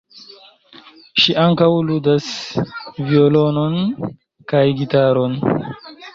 [1.23, 2.31] Ŝi ankaŭ ludas
[3.11, 3.79] violonon
[4.55, 5.39] kaj gitaron.